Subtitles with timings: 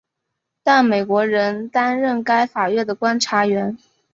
[0.63, 3.77] 但美国仍担任该法院的观察员。